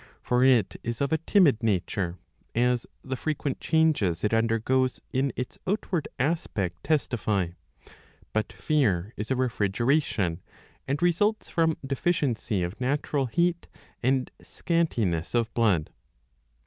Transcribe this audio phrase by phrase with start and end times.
[0.23, 2.17] For it is of a timid nature,
[2.55, 7.53] as the frequent changes it undergoes in its outward aspect testify.^
[8.33, 10.41] But fear is a refrigeration,
[10.87, 13.67] and results from deficiency of natural heat
[14.01, 15.91] and scantiness of blood.